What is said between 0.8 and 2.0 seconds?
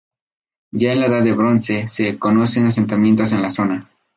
en la Edad de Bronce